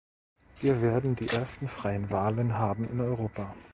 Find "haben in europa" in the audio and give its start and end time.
2.57-3.53